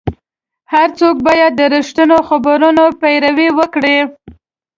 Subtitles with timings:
[0.73, 3.97] هر څوک باید د رښتینو خبرونو پیروي وکړي.